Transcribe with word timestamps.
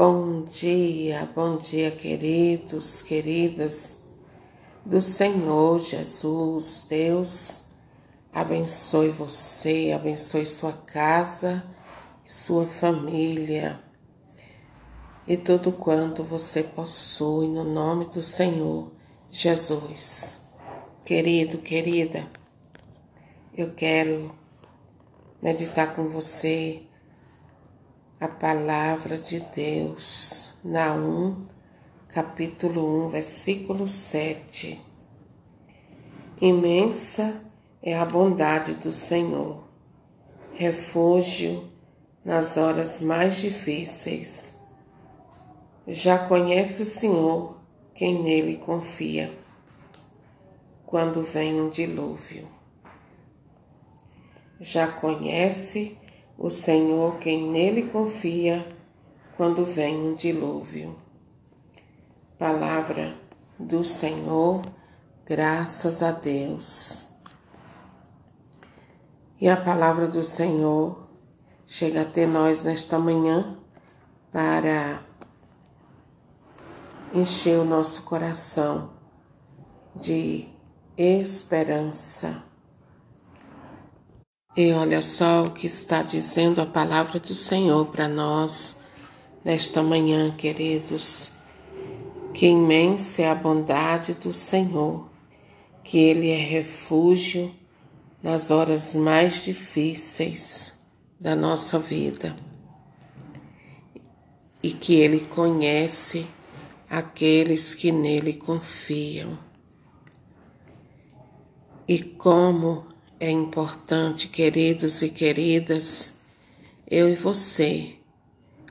Bom 0.00 0.44
dia, 0.44 1.28
bom 1.34 1.56
dia, 1.56 1.90
queridos, 1.90 3.02
queridas 3.02 4.00
do 4.86 5.00
Senhor 5.00 5.80
Jesus. 5.80 6.86
Deus 6.88 7.64
abençoe 8.32 9.08
você, 9.08 9.90
abençoe 9.92 10.46
sua 10.46 10.72
casa 10.72 11.64
sua 12.28 12.64
família 12.64 13.82
e 15.26 15.36
tudo 15.36 15.72
quanto 15.72 16.22
você 16.22 16.62
possui 16.62 17.48
no 17.48 17.64
nome 17.64 18.06
do 18.06 18.22
Senhor 18.22 18.92
Jesus. 19.32 20.40
Querido, 21.04 21.58
querida, 21.58 22.24
eu 23.52 23.74
quero 23.74 24.32
meditar 25.42 25.96
com 25.96 26.06
você 26.06 26.87
a 28.20 28.26
palavra 28.26 29.16
de 29.16 29.38
Deus, 29.38 30.52
Naum, 30.64 31.46
capítulo 32.08 33.06
1, 33.06 33.08
versículo 33.10 33.86
7. 33.86 34.80
Imensa 36.40 37.40
é 37.80 37.96
a 37.96 38.04
bondade 38.04 38.74
do 38.74 38.90
Senhor, 38.90 39.62
refúgio 40.52 41.70
nas 42.24 42.56
horas 42.56 43.00
mais 43.00 43.36
difíceis. 43.36 44.58
Já 45.86 46.18
conhece 46.18 46.82
o 46.82 46.86
Senhor 46.86 47.56
quem 47.94 48.20
nele 48.20 48.56
confia, 48.56 49.32
quando 50.84 51.22
vem 51.22 51.60
um 51.60 51.68
dilúvio. 51.68 52.48
Já 54.58 54.88
conhece 54.88 55.96
o 56.38 56.48
Senhor 56.48 57.18
quem 57.18 57.50
nele 57.50 57.88
confia 57.90 58.64
quando 59.36 59.66
vem 59.66 59.96
um 59.96 60.14
dilúvio. 60.14 60.96
Palavra 62.38 63.16
do 63.58 63.82
Senhor, 63.82 64.62
graças 65.26 66.00
a 66.00 66.12
Deus. 66.12 67.08
E 69.40 69.48
a 69.48 69.56
palavra 69.56 70.06
do 70.06 70.22
Senhor 70.22 71.08
chega 71.66 72.02
até 72.02 72.24
nós 72.24 72.62
nesta 72.62 73.00
manhã 73.00 73.58
para 74.32 75.02
encher 77.12 77.58
o 77.58 77.64
nosso 77.64 78.02
coração 78.02 78.92
de 79.96 80.48
esperança 80.96 82.47
e 84.60 84.72
olha 84.72 85.00
só 85.00 85.44
o 85.44 85.52
que 85.52 85.68
está 85.68 86.02
dizendo 86.02 86.60
a 86.60 86.66
palavra 86.66 87.20
do 87.20 87.32
Senhor 87.32 87.86
para 87.86 88.08
nós 88.08 88.76
nesta 89.44 89.84
manhã, 89.84 90.32
queridos. 90.32 91.30
Que 92.34 92.46
imensa 92.46 93.22
é 93.22 93.30
a 93.30 93.36
bondade 93.36 94.14
do 94.14 94.34
Senhor, 94.34 95.08
que 95.84 95.96
Ele 95.96 96.32
é 96.32 96.36
refúgio 96.36 97.54
nas 98.20 98.50
horas 98.50 98.96
mais 98.96 99.44
difíceis 99.44 100.74
da 101.20 101.36
nossa 101.36 101.78
vida 101.78 102.34
e 104.60 104.72
que 104.72 104.96
Ele 104.96 105.20
conhece 105.20 106.26
aqueles 106.90 107.76
que 107.76 107.92
nele 107.92 108.32
confiam. 108.32 109.38
E 111.86 112.02
como 112.02 112.97
é 113.20 113.30
importante, 113.30 114.28
queridos 114.28 115.02
e 115.02 115.08
queridas, 115.08 116.18
eu 116.88 117.08
e 117.08 117.14
você 117.14 117.96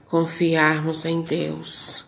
confiarmos 0.05 1.03
em 1.05 1.21
Deus. 1.21 2.05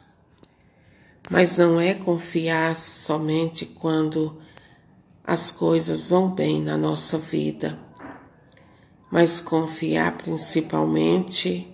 Mas 1.29 1.57
não 1.57 1.79
é 1.79 1.93
confiar 1.93 2.77
somente 2.77 3.65
quando 3.65 4.41
as 5.23 5.51
coisas 5.51 6.09
vão 6.09 6.33
bem 6.33 6.61
na 6.61 6.77
nossa 6.77 7.17
vida, 7.17 7.77
mas 9.11 9.39
confiar 9.39 10.17
principalmente 10.17 11.67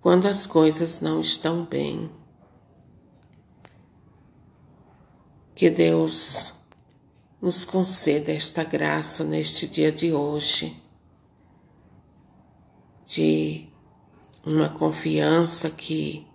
quando 0.00 0.26
as 0.26 0.46
coisas 0.46 1.00
não 1.00 1.20
estão 1.20 1.64
bem. 1.64 2.10
Que 5.54 5.68
Deus 5.68 6.54
nos 7.40 7.64
conceda 7.64 8.32
esta 8.32 8.62
graça 8.62 9.24
neste 9.24 9.66
dia 9.66 9.90
de 9.90 10.12
hoje, 10.12 10.76
de 13.06 13.66
uma 14.44 14.68
confiança 14.68 15.70
que 15.70 16.26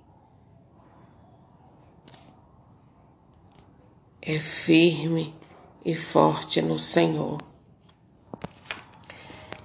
é 4.22 4.40
firme 4.40 5.36
e 5.86 5.96
forte 5.96 6.60
no 6.62 6.80
Senhor. 6.80 7.40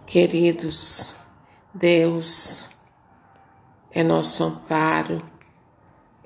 Queridos, 0.06 1.14
Deus 1.72 2.68
é 3.90 4.02
nosso 4.02 4.44
amparo, 4.44 5.22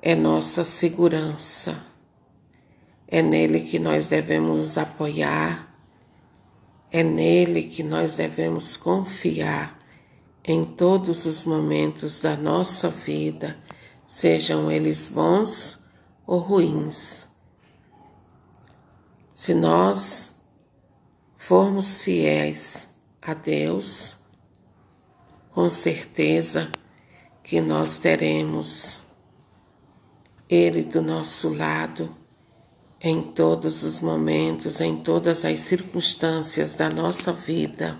é 0.01 0.13
nossa 0.13 0.65
segurança. 0.65 1.94
É 3.15 3.21
nele 3.21 3.61
que 3.61 3.79
nós 3.79 4.09
devemos 4.09 4.57
nos 4.57 4.77
apoiar, 4.77 5.73
é 6.91 7.01
nele 7.01 7.63
que 7.63 7.81
nós 7.81 8.13
devemos 8.13 8.75
confiar 8.75 9.79
em 10.43 10.65
todos 10.65 11.25
os 11.25 11.45
momentos 11.45 12.19
da 12.19 12.35
nossa 12.35 12.89
vida, 12.89 13.57
sejam 14.05 14.69
eles 14.69 15.07
bons 15.07 15.81
ou 16.27 16.39
ruins. 16.39 17.25
Se 19.33 19.53
nós 19.53 20.35
formos 21.37 22.01
fiéis 22.01 22.89
a 23.21 23.33
Deus, 23.33 24.17
com 25.51 25.69
certeza 25.69 26.69
que 27.41 27.61
nós 27.61 27.97
teremos 27.97 29.01
Ele 30.49 30.83
do 30.83 31.01
nosso 31.01 31.53
lado 31.53 32.24
em 33.07 33.21
todos 33.21 33.83
os 33.83 33.99
momentos, 33.99 34.81
em 34.81 34.97
todas 34.97 35.45
as 35.45 35.59
circunstâncias 35.59 36.73
da 36.73 36.89
nossa 36.89 37.31
vida. 37.31 37.99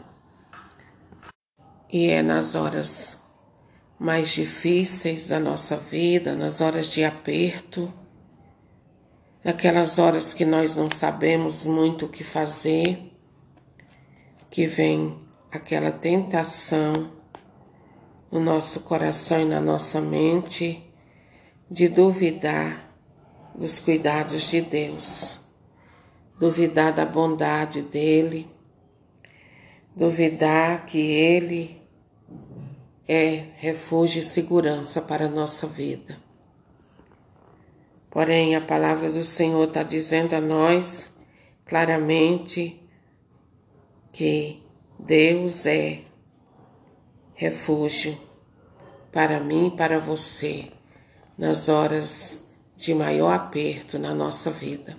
E 1.94 2.08
é 2.08 2.24
nas 2.24 2.56
horas 2.56 3.20
mais 4.00 4.30
difíceis 4.30 5.28
da 5.28 5.40
nossa 5.40 5.78
vida, 5.78 6.34
nas 6.34 6.60
horas 6.60 6.88
de 6.88 7.04
aperto, 7.04 7.94
naquelas 9.44 10.00
horas 10.00 10.34
que 10.34 10.44
nós 10.44 10.76
não 10.76 10.90
sabemos 10.90 11.68
muito 11.68 12.08
o 12.08 12.10
que 12.10 12.24
fazer, 12.24 13.16
que 14.50 14.66
vem 14.66 15.20
aquela 15.52 15.92
tentação 15.92 17.12
no 18.32 18.40
nosso 18.40 18.80
coração 18.80 19.40
e 19.40 19.46
na 19.46 19.62
nossa 19.62 20.02
mente 20.02 20.84
de 21.70 21.88
duvidar 21.88 22.85
dos 23.58 23.80
cuidados 23.80 24.50
de 24.50 24.62
Deus, 24.62 25.40
duvidar 26.38 26.94
da 26.94 27.06
bondade 27.06 27.82
dele, 27.82 28.50
duvidar 29.96 30.86
que 30.86 31.00
ele 31.00 31.82
é 33.08 33.46
refúgio 33.56 34.20
e 34.20 34.24
segurança 34.24 35.02
para 35.02 35.26
a 35.28 35.30
nossa 35.30 35.66
vida. 35.68 36.18
Porém, 38.10 38.56
a 38.56 38.62
palavra 38.62 39.10
do 39.12 39.24
Senhor 39.24 39.68
está 39.68 39.84
dizendo 39.84 40.34
a 40.34 40.42
nós 40.42 41.10
claramente 41.66 42.82
que 44.12 44.64
Deus 44.98 45.66
é 45.66 46.02
refúgio 47.34 48.18
para 49.12 49.40
mim 49.40 49.68
e 49.68 49.72
para 49.72 50.00
você 50.00 50.72
nas 51.38 51.68
horas 51.68 52.45
de 52.76 52.94
maior 52.94 53.34
aperto 53.34 53.98
na 53.98 54.14
nossa 54.14 54.52
vida. 54.52 54.98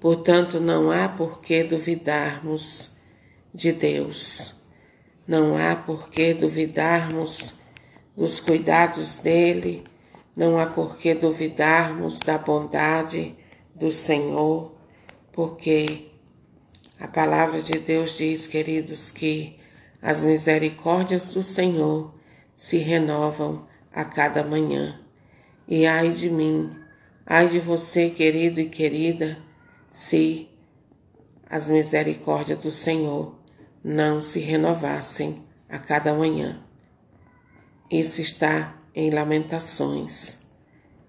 Portanto, 0.00 0.58
não 0.58 0.90
há 0.90 1.08
por 1.08 1.40
que 1.40 1.62
duvidarmos 1.62 2.90
de 3.54 3.72
Deus, 3.72 4.54
não 5.26 5.56
há 5.56 5.76
por 5.76 6.08
que 6.10 6.34
duvidarmos 6.34 7.54
dos 8.16 8.40
cuidados 8.40 9.18
dele, 9.18 9.84
não 10.34 10.58
há 10.58 10.66
por 10.66 10.96
que 10.96 11.14
duvidarmos 11.14 12.18
da 12.18 12.38
bondade 12.38 13.36
do 13.74 13.90
Senhor, 13.90 14.72
porque 15.30 16.10
a 16.98 17.06
palavra 17.06 17.62
de 17.62 17.78
Deus 17.78 18.16
diz, 18.16 18.46
queridos, 18.46 19.10
que 19.10 19.58
as 20.00 20.24
misericórdias 20.24 21.28
do 21.28 21.42
Senhor 21.42 22.12
se 22.54 22.76
renovam 22.76 23.66
a 23.92 24.04
cada 24.04 24.42
manhã. 24.42 25.01
E 25.74 25.86
ai 25.86 26.10
de 26.10 26.28
mim, 26.28 26.70
ai 27.24 27.48
de 27.48 27.58
você, 27.58 28.10
querido 28.10 28.60
e 28.60 28.68
querida, 28.68 29.38
se 29.88 30.46
as 31.48 31.70
misericórdias 31.70 32.58
do 32.58 32.70
Senhor 32.70 33.38
não 33.82 34.20
se 34.20 34.38
renovassem 34.38 35.42
a 35.70 35.78
cada 35.78 36.12
manhã. 36.12 36.62
Isso 37.90 38.20
está 38.20 38.76
em 38.94 39.08
Lamentações, 39.08 40.40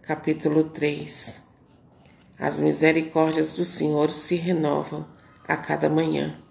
capítulo 0.01 0.63
3. 0.63 1.41
As 2.39 2.57
misericórdias 2.57 3.57
do 3.57 3.65
Senhor 3.65 4.09
se 4.11 4.35
renovam 4.35 5.05
a 5.45 5.57
cada 5.57 5.89
manhã. 5.89 6.41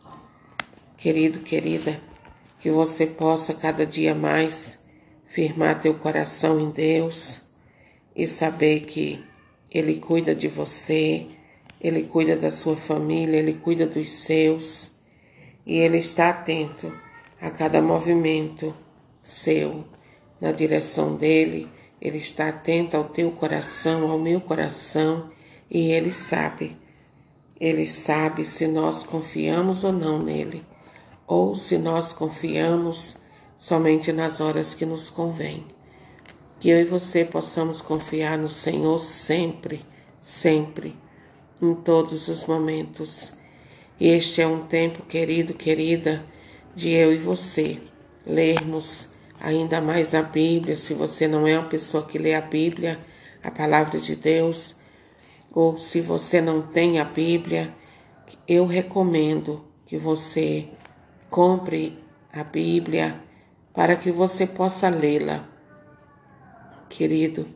Querido, 0.98 1.38
querida, 1.38 1.98
que 2.60 2.70
você 2.70 3.06
possa 3.06 3.54
cada 3.54 3.86
dia 3.86 4.14
mais 4.14 4.84
firmar 5.24 5.80
teu 5.80 5.94
coração 5.94 6.60
em 6.60 6.70
Deus 6.70 7.40
e 8.14 8.26
saber 8.26 8.80
que 8.80 9.22
Ele 9.70 9.96
cuida 9.96 10.34
de 10.34 10.48
você, 10.48 11.26
Ele 11.80 12.04
cuida 12.04 12.36
da 12.36 12.50
sua 12.50 12.76
família, 12.76 13.38
Ele 13.38 13.54
cuida 13.54 13.86
dos 13.86 14.08
seus 14.08 14.92
e 15.66 15.78
Ele 15.78 15.98
está 15.98 16.30
atento 16.30 16.92
a 17.40 17.50
cada 17.50 17.82
movimento 17.82 18.74
seu 19.22 19.84
na 20.40 20.52
direção 20.52 21.16
dele. 21.16 21.68
Ele 22.00 22.18
está 22.18 22.48
atento 22.48 22.96
ao 22.96 23.04
teu 23.04 23.30
coração, 23.30 24.10
ao 24.10 24.18
meu 24.18 24.40
coração 24.40 25.30
e 25.70 25.92
ele 25.92 26.10
sabe. 26.10 26.76
Ele 27.60 27.86
sabe 27.86 28.44
se 28.44 28.66
nós 28.66 29.04
confiamos 29.04 29.84
ou 29.84 29.92
não 29.92 30.20
nele 30.20 30.64
ou 31.26 31.54
se 31.54 31.78
nós 31.78 32.12
confiamos 32.12 33.16
somente 33.56 34.12
nas 34.12 34.40
horas 34.40 34.74
que 34.74 34.84
nos 34.84 35.08
convém. 35.08 35.64
Que 36.62 36.70
eu 36.70 36.80
e 36.80 36.84
você 36.84 37.24
possamos 37.24 37.80
confiar 37.80 38.38
no 38.38 38.48
Senhor 38.48 38.96
sempre, 38.98 39.84
sempre, 40.20 40.94
em 41.60 41.74
todos 41.74 42.28
os 42.28 42.44
momentos. 42.44 43.32
E 43.98 44.06
este 44.06 44.40
é 44.40 44.46
um 44.46 44.64
tempo, 44.66 45.02
querido, 45.02 45.54
querida, 45.54 46.24
de 46.72 46.90
eu 46.90 47.12
e 47.12 47.16
você 47.16 47.82
lermos 48.24 49.08
ainda 49.40 49.80
mais 49.80 50.14
a 50.14 50.22
Bíblia. 50.22 50.76
Se 50.76 50.94
você 50.94 51.26
não 51.26 51.48
é 51.48 51.58
uma 51.58 51.68
pessoa 51.68 52.06
que 52.06 52.16
lê 52.16 52.32
a 52.32 52.40
Bíblia, 52.40 52.96
a 53.42 53.50
palavra 53.50 53.98
de 53.98 54.14
Deus, 54.14 54.76
ou 55.52 55.76
se 55.76 56.00
você 56.00 56.40
não 56.40 56.62
tem 56.62 57.00
a 57.00 57.04
Bíblia, 57.04 57.74
eu 58.46 58.66
recomendo 58.66 59.64
que 59.84 59.98
você 59.98 60.68
Compre 61.28 61.98
a 62.30 62.44
Bíblia 62.44 63.18
para 63.72 63.96
que 63.96 64.12
você 64.12 64.46
possa 64.46 64.90
lê-la. 64.90 65.51
Querido, 66.92 67.48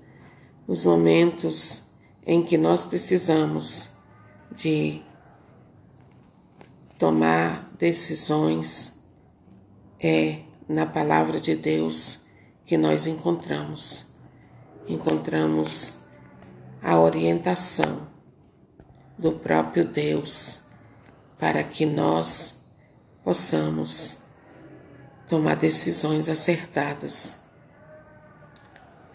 nos 0.67 0.87
momentos 0.87 1.83
em 2.27 2.43
que 2.43 2.57
nós 2.57 2.87
precisamos 2.87 3.87
de 4.51 5.03
tomar 6.99 7.71
decisões, 7.79 8.95
é 10.01 10.41
na 10.67 10.87
palavra 10.87 11.39
de 11.39 11.55
Deus 11.55 12.21
que 12.65 12.79
nós 12.79 13.07
encontramos. 13.07 14.07
Encontramos 14.89 15.97
a 16.83 16.99
orientação 16.99 18.09
do 19.19 19.33
próprio 19.33 19.85
Deus 19.85 20.63
para 21.39 21.63
que 21.63 21.85
nós 21.85 22.59
possamos 23.23 24.17
tomar 25.29 25.57
decisões 25.57 26.27
acertadas. 26.27 27.46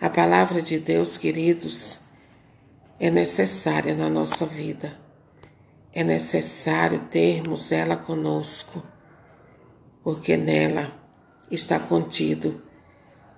A 0.02 0.10
palavra 0.10 0.64
de 0.64 0.80
Deus, 0.80 1.16
queridos, 1.16 2.00
é 3.00 3.12
necessária 3.12 3.94
na 3.94 4.10
nossa 4.10 4.48
vida. 4.48 4.98
É 5.94 6.04
necessário 6.04 7.02
termos 7.02 7.72
ela 7.72 7.96
conosco, 7.96 8.82
porque 10.04 10.36
nela 10.36 10.92
está 11.52 11.80
contido 11.80 12.64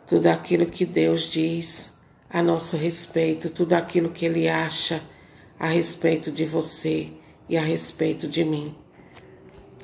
tudo 0.08 0.28
aquilo 0.28 0.66
que 0.68 0.86
Deus 0.86 1.24
diz 1.24 1.92
a 2.30 2.42
nosso 2.42 2.78
respeito, 2.78 3.50
tudo 3.50 3.74
aquilo 3.74 4.12
que 4.12 4.26
Ele 4.26 4.48
acha 4.48 5.04
a 5.60 5.68
respeito 5.68 6.32
de 6.32 6.46
você 6.46 7.12
e 7.50 7.58
a 7.58 7.62
respeito 7.62 8.26
de 8.26 8.46
mim. 8.46 8.74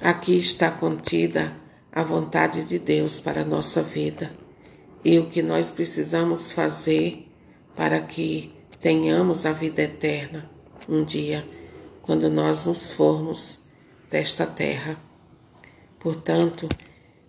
Aqui 0.01 0.37
está 0.37 0.71
contida 0.71 1.51
a 1.91 2.03
vontade 2.03 2.63
de 2.63 2.79
Deus 2.79 3.19
para 3.19 3.41
a 3.41 3.45
nossa 3.45 3.83
vida 3.83 4.38
e 5.03 5.17
o 5.19 5.27
que 5.27 5.41
nós 5.41 5.69
precisamos 5.69 6.51
fazer 6.51 7.27
para 7.75 8.01
que 8.01 8.53
tenhamos 8.81 9.45
a 9.45 9.51
vida 9.51 9.83
eterna 9.83 10.49
um 10.87 11.03
dia, 11.03 11.45
quando 12.01 12.29
nós 12.29 12.65
nos 12.65 12.91
formos 12.91 13.59
desta 14.09 14.45
terra. 14.45 14.97
Portanto, 15.99 16.67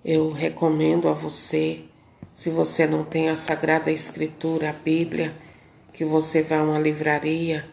eu 0.04 0.32
recomendo 0.32 1.08
a 1.08 1.12
você, 1.12 1.84
se 2.32 2.48
você 2.48 2.86
não 2.86 3.04
tem 3.04 3.28
a 3.28 3.36
Sagrada 3.36 3.90
Escritura, 3.90 4.70
a 4.70 4.72
Bíblia, 4.72 5.36
que 5.92 6.04
você 6.04 6.42
vá 6.42 6.58
a 6.58 6.62
uma 6.62 6.78
livraria 6.78 7.68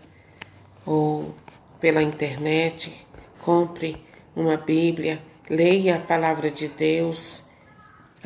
ou 0.86 1.34
pela 1.80 2.04
internet, 2.04 2.92
compre 3.42 3.96
uma 4.36 4.58
Bíblia, 4.58 5.22
leia 5.50 5.96
a 5.96 6.00
palavra 6.00 6.52
de 6.52 6.68
Deus, 6.68 7.44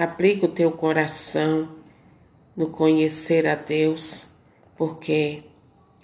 aplique 0.02 0.44
o 0.44 0.48
teu 0.48 0.72
coração 0.72 1.70
no 2.58 2.72
conhecer 2.72 3.46
a 3.46 3.54
Deus, 3.54 4.26
porque 4.76 5.44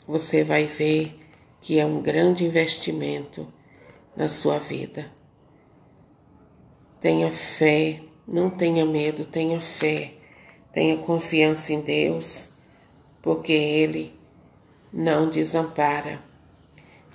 você 0.07 0.43
vai 0.43 0.65
ver 0.65 1.19
que 1.59 1.79
é 1.79 1.85
um 1.85 1.99
grande 1.99 2.45
investimento 2.45 3.51
na 4.15 4.27
sua 4.27 4.59
vida. 4.59 5.11
Tenha 7.01 7.31
fé, 7.31 8.01
não 8.27 8.51
tenha 8.51 8.85
medo, 8.85 9.25
tenha 9.25 9.59
fé, 9.59 10.13
tenha 10.71 10.97
confiança 10.97 11.73
em 11.73 11.81
Deus, 11.81 12.49
porque 13.19 13.51
Ele 13.51 14.13
não 14.93 15.27
desampara. 15.27 16.21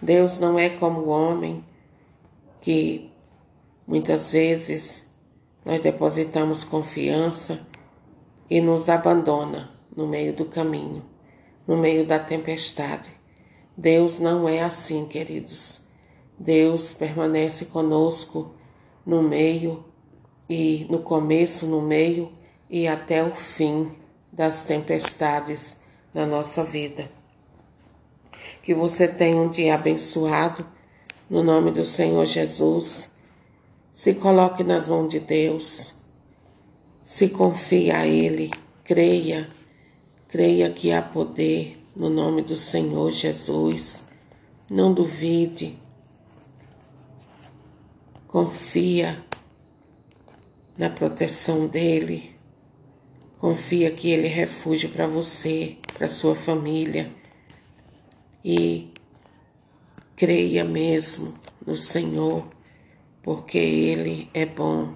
Deus 0.01 0.37
não 0.41 0.59
é 0.59 0.69
como 0.69 1.03
o 1.03 1.09
homem 1.11 1.65
que 2.61 3.09
muitas 3.87 4.33
vezes 4.33 5.12
nós 5.65 5.81
depositamos 5.81 6.65
confiança 6.65 7.67
e 8.51 8.61
nos 8.61 8.89
abandona 8.89 9.71
no 9.97 10.07
meio 10.07 10.33
do 10.33 10.45
caminho, 10.45 11.05
no 11.67 11.77
meio 11.77 12.07
da 12.07 12.19
tempestade. 12.19 13.11
Deus 13.77 14.19
não 14.19 14.49
é 14.49 14.63
assim, 14.63 15.07
queridos. 15.07 15.81
Deus 16.39 16.93
permanece 16.93 17.67
conosco 17.67 18.55
no 19.07 19.23
meio 19.23 19.85
e 20.49 20.87
no 20.91 20.99
começo, 21.01 21.67
no 21.67 21.81
meio 21.81 22.33
e 22.69 22.89
até 22.89 23.23
o 23.23 23.35
fim 23.35 23.93
das 24.33 24.65
tempestades 24.65 25.81
na 26.13 26.27
nossa 26.27 26.65
vida. 26.65 27.11
Que 28.63 28.75
você 28.75 29.07
tenha 29.07 29.37
um 29.37 29.49
dia 29.49 29.75
abençoado 29.75 30.67
no 31.29 31.43
nome 31.43 31.71
do 31.71 31.85
Senhor 31.85 32.25
Jesus. 32.27 33.12
Se 33.93 34.15
coloque 34.15 34.65
nas 34.65 34.89
mãos 34.89 35.09
de 35.09 35.21
Deus. 35.21 35.93
Se 37.05 37.29
confie 37.29 37.91
a 37.91 38.07
Ele. 38.07 38.51
Creia. 38.85 39.51
Creia 40.29 40.71
que 40.71 40.93
há 40.93 41.03
poder 41.03 41.79
no 41.95 42.09
nome 42.09 42.43
do 42.43 42.57
Senhor 42.57 43.13
Jesus. 43.13 44.05
Não 44.71 44.95
duvide. 44.95 45.79
Confia 48.27 49.23
na 50.77 50.89
proteção 50.89 51.67
dele. 51.67 52.35
Confia 53.39 53.91
que 53.91 54.09
ele 54.11 54.29
é 54.29 54.31
refúgio 54.31 54.89
para 54.89 55.07
você, 55.07 55.77
para 55.93 56.09
sua 56.09 56.35
família. 56.35 57.13
E 58.45 58.93
Creia 60.23 60.65
mesmo 60.65 61.35
no 61.67 61.77
Senhor, 61.77 62.47
porque 63.23 63.59
Ele 63.59 64.29
é 64.35 64.45
bom 64.45 64.95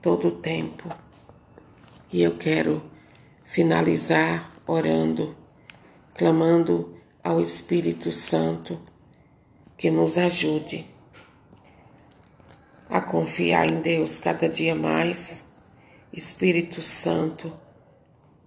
todo 0.00 0.28
o 0.28 0.32
tempo. 0.32 0.88
E 2.12 2.22
eu 2.22 2.36
quero 2.36 2.82
finalizar 3.44 4.52
orando, 4.66 5.36
clamando 6.14 6.96
ao 7.22 7.40
Espírito 7.40 8.10
Santo 8.10 8.80
que 9.76 9.90
nos 9.90 10.16
ajude 10.16 10.86
a 12.88 13.00
confiar 13.00 13.70
em 13.70 13.80
Deus 13.80 14.18
cada 14.18 14.48
dia 14.48 14.74
mais. 14.74 15.46
Espírito 16.12 16.80
Santo, 16.80 17.52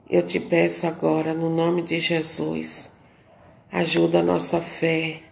eu 0.10 0.26
te 0.26 0.40
peço 0.40 0.88
agora, 0.88 1.34
no 1.34 1.50
nome 1.50 1.84
de 1.84 2.00
Jesus, 2.00 2.92
ajuda 3.72 4.20
a 4.20 4.24
nossa 4.24 4.60
fé 4.60 5.32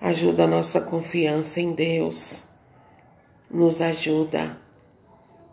ajuda 0.00 0.44
a 0.44 0.46
nossa 0.46 0.80
confiança 0.80 1.60
em 1.60 1.72
Deus, 1.72 2.44
nos 3.50 3.80
ajuda 3.80 4.60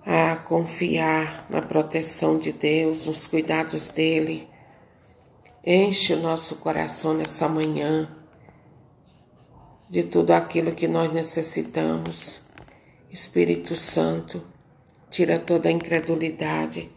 a 0.05 0.35
confiar 0.35 1.47
na 1.49 1.61
proteção 1.61 2.37
de 2.37 2.51
Deus, 2.51 3.07
nos 3.07 3.25
cuidados 3.25 3.89
dele. 3.89 4.47
Enche 5.65 6.13
o 6.13 6.21
nosso 6.21 6.57
coração 6.57 7.13
nessa 7.13 7.47
manhã 7.47 8.09
de 9.89 10.03
tudo 10.03 10.31
aquilo 10.31 10.73
que 10.73 10.87
nós 10.87 11.11
necessitamos. 11.11 12.41
Espírito 13.09 13.75
Santo, 13.75 14.43
tira 15.09 15.39
toda 15.39 15.69
a 15.69 15.71
incredulidade, 15.71 16.91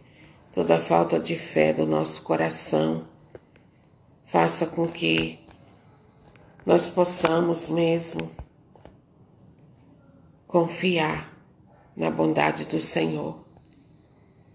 toda 0.51 0.79
falta 0.79 1.19
de 1.19 1.35
fé 1.35 1.73
do 1.73 1.87
nosso 1.87 2.21
coração. 2.21 3.07
Faça 4.25 4.67
com 4.67 4.87
que 4.87 5.39
nós 6.65 6.89
possamos 6.89 7.69
mesmo 7.69 8.29
confiar 10.49 11.31
na 11.95 12.09
bondade 12.09 12.65
do 12.65 12.79
Senhor. 12.79 13.45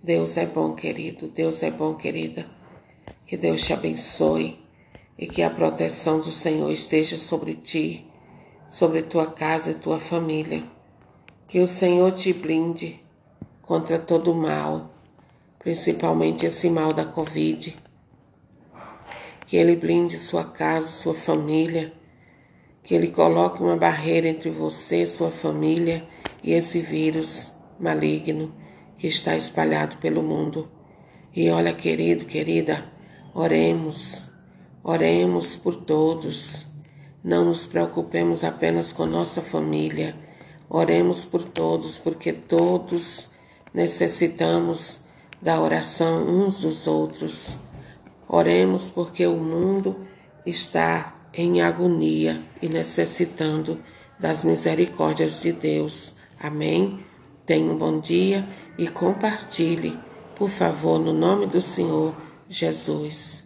Deus 0.02 0.36
é 0.36 0.44
bom, 0.44 0.74
querido, 0.74 1.28
Deus 1.28 1.62
é 1.62 1.70
bom, 1.70 1.94
querida. 1.94 2.44
Que 3.24 3.36
Deus 3.36 3.62
te 3.62 3.72
abençoe 3.72 4.58
e 5.16 5.28
que 5.28 5.40
a 5.40 5.48
proteção 5.48 6.18
do 6.18 6.32
Senhor 6.32 6.68
esteja 6.72 7.16
sobre 7.16 7.54
ti, 7.54 8.04
sobre 8.68 9.02
tua 9.02 9.28
casa 9.28 9.70
e 9.70 9.74
tua 9.74 10.00
família. 10.00 10.64
Que 11.46 11.60
o 11.60 11.66
Senhor 11.68 12.10
te 12.10 12.32
blinde 12.32 13.00
contra 13.62 13.96
todo 13.96 14.32
o 14.32 14.34
mal, 14.34 14.90
principalmente 15.60 16.44
esse 16.44 16.68
mal 16.68 16.92
da 16.92 17.04
Covid. 17.04 17.78
Que 19.46 19.56
Ele 19.56 19.76
blinde 19.76 20.18
sua 20.18 20.42
casa, 20.42 20.88
sua 20.88 21.14
família. 21.14 21.92
Que 22.84 22.94
Ele 22.94 23.08
coloque 23.08 23.60
uma 23.62 23.76
barreira 23.76 24.28
entre 24.28 24.50
você, 24.50 25.06
sua 25.06 25.30
família 25.30 26.04
e 26.42 26.52
esse 26.52 26.80
vírus 26.80 27.52
maligno 27.80 28.54
que 28.96 29.08
está 29.08 29.36
espalhado 29.36 29.96
pelo 29.96 30.22
mundo. 30.22 30.68
E 31.34 31.50
olha, 31.50 31.72
querido, 31.72 32.26
querida, 32.26 32.84
oremos, 33.34 34.28
oremos 34.82 35.56
por 35.56 35.76
todos. 35.76 36.66
Não 37.22 37.46
nos 37.46 37.66
preocupemos 37.66 38.44
apenas 38.44 38.92
com 38.92 39.06
nossa 39.06 39.40
família. 39.40 40.14
Oremos 40.68 41.24
por 41.24 41.42
todos, 41.42 41.98
porque 41.98 42.32
todos 42.32 43.30
necessitamos 43.72 45.00
da 45.40 45.60
oração 45.60 46.26
uns 46.26 46.60
dos 46.60 46.86
outros. 46.86 47.56
Oremos 48.28 48.88
porque 48.88 49.26
o 49.26 49.36
mundo 49.36 50.06
está 50.46 51.13
em 51.36 51.60
agonia 51.60 52.40
e 52.62 52.68
necessitando 52.68 53.78
das 54.18 54.44
misericórdias 54.44 55.40
de 55.40 55.52
Deus. 55.52 56.14
Amém? 56.40 57.00
Tenha 57.44 57.70
um 57.70 57.76
bom 57.76 58.00
dia 58.00 58.46
e 58.78 58.88
compartilhe, 58.88 59.98
por 60.34 60.48
favor, 60.48 60.98
no 60.98 61.12
nome 61.12 61.46
do 61.46 61.60
Senhor 61.60 62.14
Jesus. 62.48 63.43